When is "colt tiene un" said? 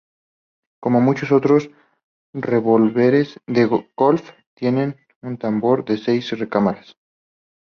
3.93-5.37